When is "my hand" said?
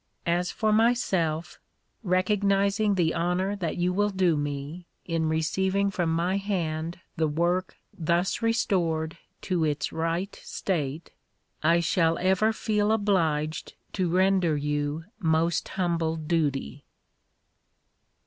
6.11-6.99